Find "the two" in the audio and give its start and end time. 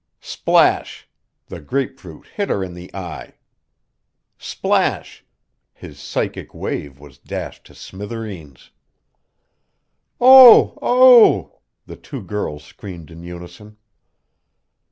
11.85-12.23